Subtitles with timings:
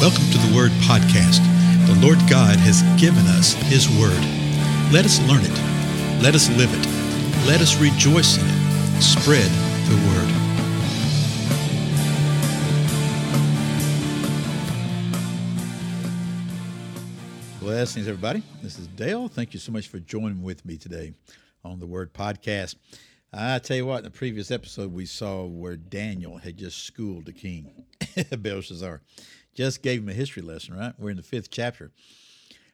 [0.00, 1.44] Welcome to the Word Podcast.
[1.86, 4.18] The Lord God has given us His Word.
[4.90, 6.22] Let us learn it.
[6.22, 6.86] Let us live it.
[7.46, 9.02] Let us rejoice in it.
[9.02, 9.50] Spread
[9.90, 10.30] the Word.
[17.60, 18.42] Blessings, everybody.
[18.62, 19.28] This is Dale.
[19.28, 21.12] Thank you so much for joining with me today
[21.62, 22.76] on the Word Podcast.
[23.34, 27.26] I tell you what, in the previous episode, we saw where Daniel had just schooled
[27.26, 27.84] the king,
[28.38, 29.02] Belshazzar
[29.54, 30.94] just gave him a history lesson, right?
[30.98, 31.90] We're in the fifth chapter.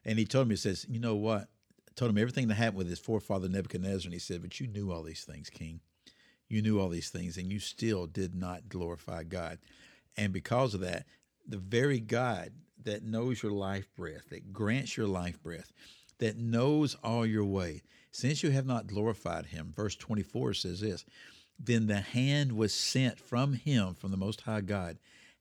[0.04, 1.42] And he told me, he says, You know what?
[1.88, 4.06] I told him everything that happened with his forefather Nebuchadnezzar.
[4.06, 5.80] And he said, But you knew all these things, King.
[6.48, 9.58] You knew all these things, and you still did not glorify God.
[10.16, 11.06] And because of that,
[11.46, 12.52] the very God
[12.84, 15.72] that knows your life breath, that grants your life breath,
[16.18, 17.82] that knows all your way,
[18.12, 21.04] since you have not glorified him, verse 24 says this,
[21.58, 24.98] then the hand was sent from him, from the Most High God,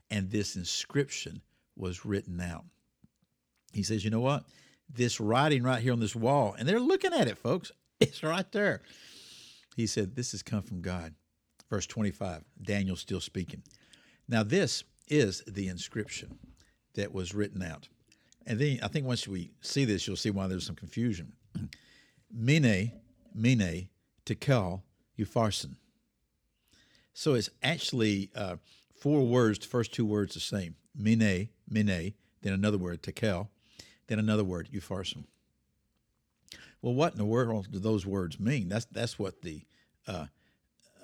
[0.10, 1.42] and this inscription
[1.76, 2.66] was written out.
[3.74, 4.46] He says, You know what?
[4.90, 7.72] This writing right here on this wall, and they're looking at it, folks.
[8.02, 8.82] It's right there.
[9.78, 11.14] He said, This has come from God.
[11.70, 13.64] Verse 25, Daniel still speaking.
[14.28, 16.38] Now, this is the inscription
[16.96, 17.88] that was written out.
[18.46, 21.34] And then I think once we see this, you'll see why there's some confusion.
[22.32, 22.92] Mene,
[23.34, 23.90] Mene,
[24.26, 24.84] Tekel,
[25.18, 25.76] Upharsin.
[27.14, 28.58] So it's actually uh,
[29.06, 30.74] four words, the first two words the same.
[30.96, 33.52] Mine, mene, then another word, tekel,
[34.08, 35.26] then another word, upharsin.
[36.82, 38.68] Well, what in the world do those words mean?
[38.68, 39.62] That's that's what the
[40.08, 40.26] uh,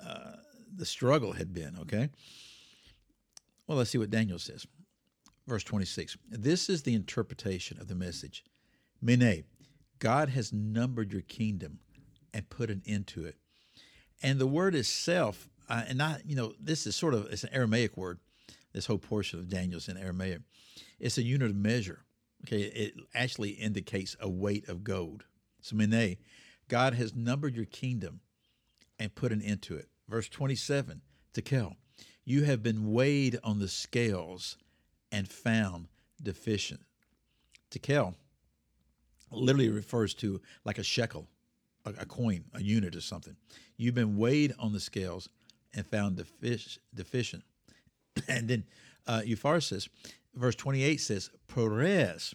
[0.04, 0.32] uh,
[0.74, 1.76] the struggle had been.
[1.82, 2.10] Okay.
[3.68, 4.66] Well, let's see what Daniel says.
[5.46, 6.16] Verse 26.
[6.28, 8.42] This is the interpretation of the message.
[9.00, 9.44] Mine,
[10.00, 11.78] God has numbered your kingdom
[12.34, 13.36] and put an end to it.
[14.20, 17.50] And the word itself uh, and not you know this is sort of it's an
[17.52, 18.18] Aramaic word.
[18.72, 20.40] This whole portion of Daniel's in Aramaic.
[20.98, 22.04] It's a unit of measure.
[22.44, 25.24] Okay, it actually indicates a weight of gold.
[25.60, 26.16] So mene,
[26.68, 28.20] God has numbered your kingdom
[28.98, 29.88] and put an end to it.
[30.08, 31.00] Verse 27,
[31.34, 31.76] Tekel,
[32.24, 34.56] you have been weighed on the scales
[35.12, 35.88] and found
[36.20, 36.80] deficient.
[37.70, 38.14] Tekel
[39.30, 41.28] literally refers to like a shekel,
[41.84, 43.36] a, a coin, a unit or something.
[43.76, 45.28] You've been weighed on the scales
[45.74, 47.44] and found defic- deficient.
[48.28, 48.64] And then
[49.06, 49.88] uh, Eupharsis,
[50.34, 52.34] verse 28 says, Peres.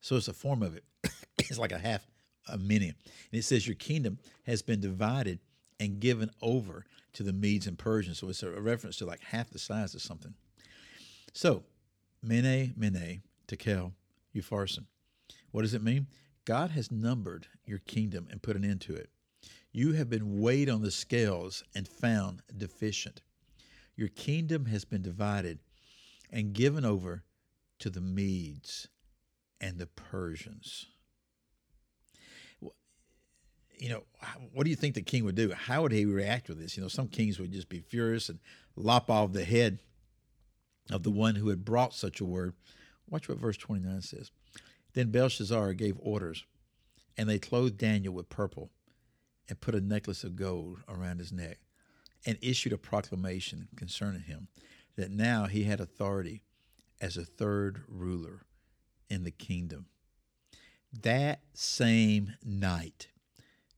[0.00, 0.84] So it's a form of it.
[1.38, 2.06] it's like a half
[2.48, 2.88] a mini.
[2.88, 2.96] And
[3.32, 5.38] it says, Your kingdom has been divided
[5.78, 6.84] and given over
[7.14, 8.18] to the Medes and Persians.
[8.18, 10.34] So it's a reference to like half the size of something.
[11.32, 11.64] So,
[12.22, 13.92] Mene, Mene, Tekel,
[14.34, 14.84] Upharsin.
[15.52, 16.06] What does it mean?
[16.44, 19.10] God has numbered your kingdom and put an end to it.
[19.72, 23.22] You have been weighed on the scales and found deficient.
[23.96, 25.60] Your kingdom has been divided
[26.30, 27.24] and given over
[27.78, 28.88] to the Medes
[29.60, 30.86] and the Persians.
[33.78, 34.02] You know,
[34.52, 35.52] what do you think the king would do?
[35.52, 36.76] How would he react with this?
[36.76, 38.38] You know, some kings would just be furious and
[38.76, 39.80] lop off the head
[40.90, 42.54] of the one who had brought such a word.
[43.08, 44.30] Watch what verse 29 says.
[44.92, 46.44] Then Belshazzar gave orders,
[47.16, 48.70] and they clothed Daniel with purple
[49.50, 51.58] and put a necklace of gold around his neck
[52.24, 54.48] and issued a proclamation concerning him
[54.96, 56.42] that now he had authority
[57.00, 58.46] as a third ruler
[59.08, 59.86] in the kingdom.
[60.92, 63.08] That same night,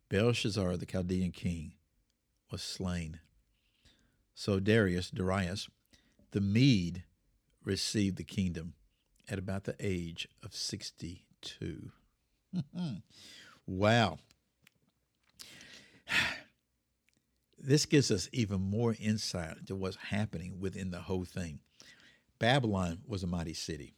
[0.09, 1.73] Belshazzar, the Chaldean king,
[2.51, 3.21] was slain.
[4.35, 5.69] So Darius, Darius,
[6.33, 7.05] the Mede,
[7.65, 8.75] received the kingdom
[9.29, 11.93] at about the age of 62.
[13.67, 14.19] wow.
[17.63, 21.61] This gives us even more insight into what's happening within the whole thing.
[22.39, 23.95] Babylon was a mighty city,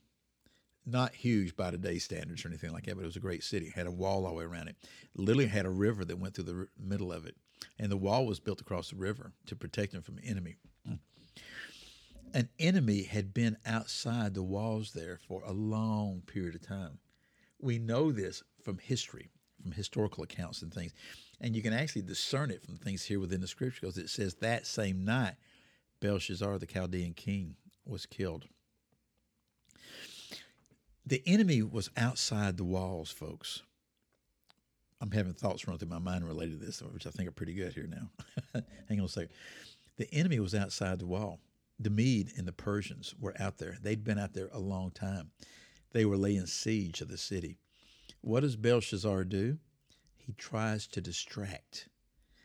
[0.85, 3.67] not huge by today's standards or anything like that, but it was a great city.
[3.67, 4.77] It had a wall all the way around it.
[5.17, 7.37] Literally had a river that went through the middle of it,
[7.79, 10.57] and the wall was built across the river to protect them from enemy.
[12.35, 16.99] An enemy had been outside the walls there for a long period of time.
[17.61, 19.31] We know this from history,
[19.65, 20.93] from historical accounts and things.
[21.41, 24.35] And you can actually discern it from things here within the scripture because it says
[24.37, 25.35] that same night,
[26.01, 27.57] Belshazzar, the Chaldean king,
[27.87, 28.45] was killed.
[31.07, 33.63] The enemy was outside the walls, folks.
[35.01, 37.55] I'm having thoughts run through my mind related to this, which I think are pretty
[37.55, 38.63] good here now.
[38.89, 39.31] Hang on a second.
[39.97, 41.41] The enemy was outside the wall.
[41.79, 43.77] The Mede and the Persians were out there.
[43.83, 45.31] They'd been out there a long time.
[45.93, 47.59] They were laying siege to the city.
[48.25, 49.59] What does Belshazzar do?
[50.17, 51.91] he tries to distract.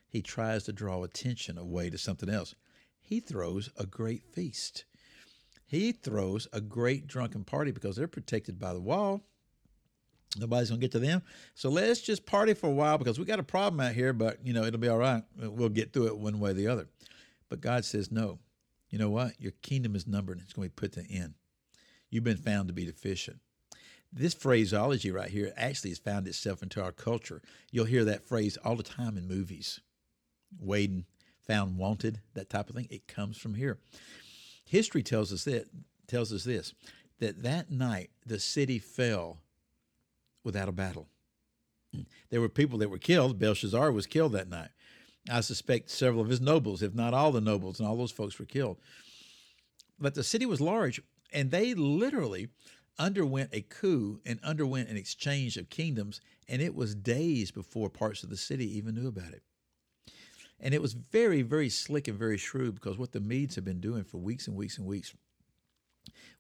[0.10, 2.54] He tries to draw attention away to something else.
[3.00, 4.84] He throws a great feast.
[5.66, 9.22] he throws a great drunken party because they're protected by the wall.
[10.38, 11.22] Nobody's gonna get to them.
[11.56, 14.46] So let's just party for a while because we got a problem out here, but
[14.46, 15.24] you know, it'll be all right.
[15.38, 16.90] We'll get through it one way or the other.
[17.48, 18.40] But God says, No.
[18.90, 19.40] You know what?
[19.40, 20.42] Your kingdom is numbered.
[20.42, 21.34] It's going to be put to an end.
[22.10, 23.40] You've been found to be deficient.
[24.12, 27.42] This phraseology right here actually has found itself into our culture.
[27.72, 29.82] You'll hear that phrase all the time in movies.
[30.60, 31.06] Waiting,
[31.46, 32.88] found wanted, that type of thing.
[32.90, 33.78] It comes from here.
[34.66, 35.68] History tells us that
[36.08, 36.74] tells us this
[37.20, 39.42] that that night the city fell
[40.44, 41.08] without a battle.
[42.30, 43.40] There were people that were killed.
[43.40, 44.70] Belshazzar was killed that night.
[45.30, 48.38] I suspect several of his nobles, if not all the nobles, and all those folks
[48.38, 48.78] were killed.
[50.00, 51.02] But the city was large,
[51.34, 52.50] and they literally
[53.00, 58.24] underwent a coup and underwent an exchange of kingdoms, and it was days before parts
[58.24, 59.42] of the city even knew about it.
[60.60, 63.80] And it was very, very slick and very shrewd because what the Medes had been
[63.80, 65.16] doing for weeks and weeks and weeks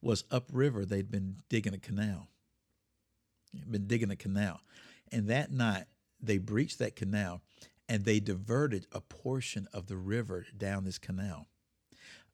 [0.01, 2.27] was upriver, they'd been digging a canal.
[3.69, 4.59] Been digging a canal.
[5.12, 5.85] And that night,
[6.21, 7.41] they breached that canal
[7.88, 11.47] and they diverted a portion of the river down this canal.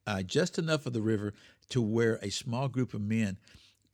[0.08, 1.34] Uh, just enough of the river
[1.70, 3.38] to where a small group of men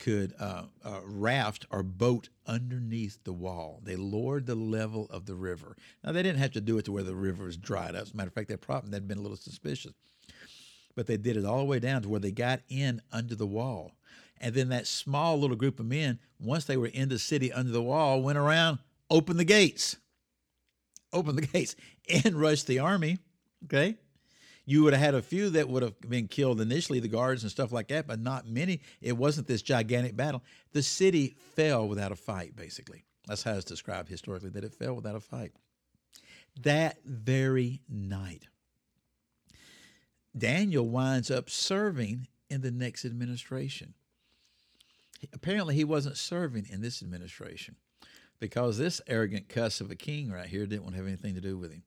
[0.02, 3.80] could uh, uh, raft or boat underneath the wall.
[3.84, 5.78] They lowered the level of the river.
[6.04, 8.02] Now, they didn't have to do it to where the river was dried up.
[8.02, 9.94] As a matter of fact, that problem had been a little suspicious.
[10.96, 13.46] But they did it all the way down to where they got in under the
[13.46, 13.92] wall.
[14.42, 17.72] And then that small little group of men, once they were in the city under
[17.72, 18.80] the wall, went around,
[19.12, 19.98] opened the gates,
[21.14, 21.76] opened the gates,
[22.26, 23.20] and rushed the army.
[23.66, 23.98] Okay
[24.66, 27.52] you would have had a few that would have been killed initially, the guards and
[27.52, 28.82] stuff like that, but not many.
[29.02, 30.44] It wasn't this gigantic battle.
[30.72, 33.04] The city fell without a fight, basically.
[33.28, 35.52] That's how it's described historically, that it fell without a fight.
[36.62, 38.48] That very night,
[40.38, 43.94] Daniel winds up serving in the next administration.
[45.34, 47.76] Apparently, he wasn't serving in this administration
[48.40, 51.42] because this arrogant cuss of a king right here didn't want to have anything to
[51.42, 51.84] do with him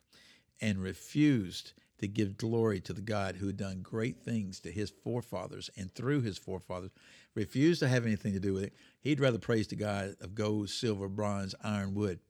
[0.61, 4.91] and refused to give glory to the God who had done great things to his
[4.91, 6.91] forefathers and through his forefathers,
[7.35, 8.75] refused to have anything to do with it.
[9.01, 12.21] He'd rather praise the God of gold, silver, bronze, iron, wood.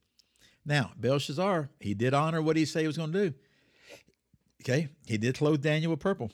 [0.66, 3.34] Now, Belshazzar, he did honor what he said he was going to do.
[4.62, 6.31] Okay, he did clothe Daniel with purple,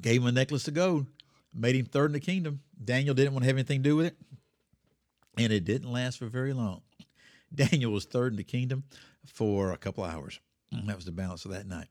[0.00, 1.06] gave him a necklace of gold,
[1.52, 2.60] made him third in the kingdom.
[2.82, 4.16] Daniel didn't want to have anything to do with it,
[5.36, 6.82] and it didn't last for very long.
[7.52, 8.84] Daniel was third in the kingdom
[9.26, 10.38] for a couple hours.
[10.72, 11.88] Mm, that was the balance of that night.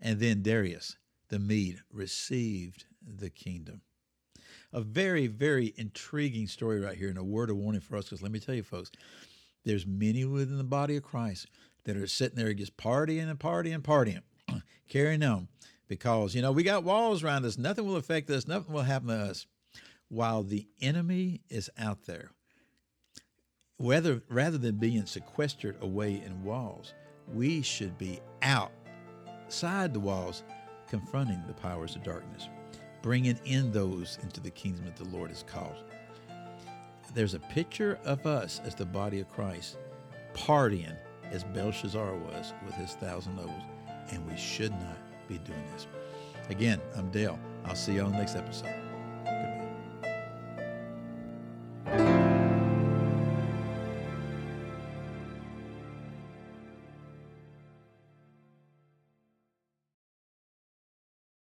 [0.00, 0.96] And then Darius,
[1.28, 3.82] the Mede, received the kingdom.
[4.72, 8.06] A very, very intriguing story right here, and a word of warning for us.
[8.06, 8.90] Because let me tell you, folks,
[9.64, 11.46] there's many within the body of Christ
[11.84, 14.22] that are sitting there just partying and partying and partying,
[14.88, 15.48] carrying on,
[15.88, 17.56] because you know we got walls around us.
[17.56, 18.48] Nothing will affect us.
[18.48, 19.46] Nothing will happen to us,
[20.08, 22.30] while the enemy is out there.
[23.76, 26.94] Whether rather than being sequestered away in walls,
[27.32, 30.44] we should be outside the walls
[30.88, 32.48] confronting the powers of darkness,
[33.02, 35.84] bringing in those into the kingdom that the Lord has called.
[37.14, 39.78] There's a picture of us as the body of Christ
[40.34, 40.96] partying
[41.30, 43.62] as Belshazzar was with his thousand nobles,
[44.10, 44.98] and we should not
[45.28, 45.86] be doing this.
[46.50, 47.38] Again, I'm Dale.
[47.64, 48.83] I'll see you on the next episode.